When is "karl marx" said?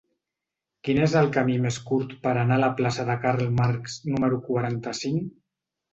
3.27-3.99